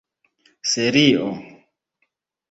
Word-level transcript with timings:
serio 0.71 1.27